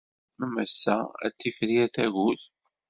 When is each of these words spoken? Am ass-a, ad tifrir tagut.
Am 0.43 0.53
ass-a, 0.63 0.97
ad 1.25 1.33
tifrir 1.39 1.87
tagut. 1.95 2.41